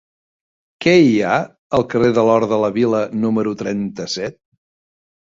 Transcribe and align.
Què 0.85 0.93
hi 1.01 1.11
ha 1.25 1.35
al 1.79 1.87
carrer 1.93 2.11
de 2.17 2.25
l'Hort 2.31 2.51
de 2.57 2.61
la 2.65 2.75
Vila 2.81 3.05
número 3.29 3.57
trenta-set? 3.65 4.43